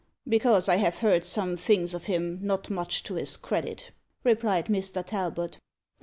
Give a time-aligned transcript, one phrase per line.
[0.27, 3.91] "Because I have heard some things of him not much to his credit,"
[4.23, 5.05] replied Mr.
[5.05, 5.59] Talbot.